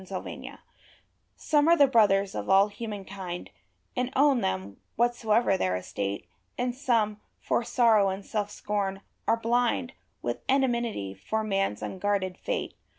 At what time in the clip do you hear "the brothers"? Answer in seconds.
1.77-2.33